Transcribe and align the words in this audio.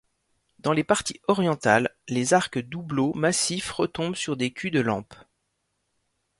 Dans 0.57 0.71
les 0.73 0.83
parties 0.83 1.21
orientales, 1.27 1.95
les 2.07 2.33
arcs 2.33 2.57
doubleaux 2.57 3.13
massifs 3.13 3.69
retombent 3.71 4.15
sur 4.15 4.35
des 4.35 4.51
culs-de-lampes. 4.51 5.13